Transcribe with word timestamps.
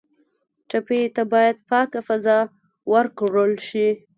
ټپي 0.69 1.01
ته 1.15 1.23
باید 1.31 1.55
پاکه 1.69 1.99
فضا 2.07 2.37
ورکړل 2.91 3.51
شي. 3.67 3.87